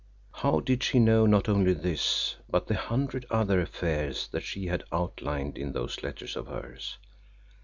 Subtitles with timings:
[0.33, 4.83] How did she know not only this, but the hundred other affairs that she had
[4.91, 6.97] outlined in those letters of hers?